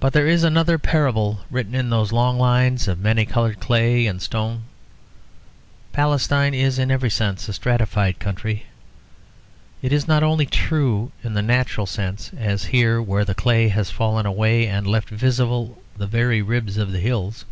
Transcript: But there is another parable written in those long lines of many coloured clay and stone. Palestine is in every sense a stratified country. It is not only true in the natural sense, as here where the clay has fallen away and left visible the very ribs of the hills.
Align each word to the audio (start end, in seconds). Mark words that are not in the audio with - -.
But 0.00 0.12
there 0.12 0.26
is 0.26 0.42
another 0.42 0.76
parable 0.76 1.42
written 1.48 1.76
in 1.76 1.90
those 1.90 2.10
long 2.10 2.40
lines 2.40 2.88
of 2.88 2.98
many 2.98 3.24
coloured 3.24 3.60
clay 3.60 4.04
and 4.08 4.20
stone. 4.20 4.64
Palestine 5.92 6.54
is 6.54 6.76
in 6.76 6.90
every 6.90 7.08
sense 7.08 7.48
a 7.48 7.52
stratified 7.52 8.18
country. 8.18 8.66
It 9.80 9.92
is 9.92 10.08
not 10.08 10.24
only 10.24 10.44
true 10.46 11.12
in 11.22 11.34
the 11.34 11.40
natural 11.42 11.86
sense, 11.86 12.32
as 12.36 12.64
here 12.74 13.00
where 13.00 13.24
the 13.24 13.32
clay 13.36 13.68
has 13.68 13.92
fallen 13.92 14.26
away 14.26 14.66
and 14.66 14.88
left 14.88 15.08
visible 15.08 15.80
the 15.96 16.08
very 16.08 16.42
ribs 16.42 16.76
of 16.76 16.90
the 16.90 16.98
hills. 16.98 17.44